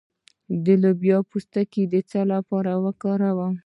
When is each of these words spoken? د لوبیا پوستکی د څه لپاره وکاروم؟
د 0.63 0.65
لوبیا 0.83 1.17
پوستکی 1.29 1.83
د 1.93 1.95
څه 2.09 2.21
لپاره 2.33 2.71
وکاروم؟ 2.83 3.53